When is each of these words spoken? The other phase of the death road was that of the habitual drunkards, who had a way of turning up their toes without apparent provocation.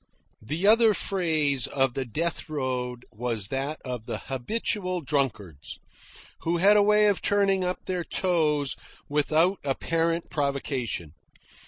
The 0.41 0.65
other 0.65 0.95
phase 0.95 1.67
of 1.67 1.93
the 1.93 2.05
death 2.05 2.49
road 2.49 3.05
was 3.11 3.49
that 3.49 3.79
of 3.85 4.07
the 4.07 4.17
habitual 4.17 5.01
drunkards, 5.01 5.77
who 6.39 6.57
had 6.57 6.75
a 6.75 6.81
way 6.81 7.05
of 7.05 7.21
turning 7.21 7.63
up 7.63 7.85
their 7.85 8.03
toes 8.03 8.75
without 9.07 9.59
apparent 9.63 10.31
provocation. 10.31 11.11